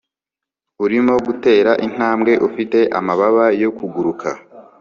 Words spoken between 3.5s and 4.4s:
yo kuguruka